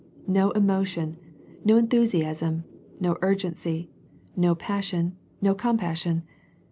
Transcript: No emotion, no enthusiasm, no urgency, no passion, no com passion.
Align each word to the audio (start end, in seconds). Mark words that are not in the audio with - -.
No 0.27 0.49
emotion, 0.57 1.17
no 1.63 1.77
enthusiasm, 1.77 2.63
no 2.99 3.17
urgency, 3.21 3.91
no 4.35 4.55
passion, 4.55 5.15
no 5.43 5.53
com 5.53 5.77
passion. 5.77 6.23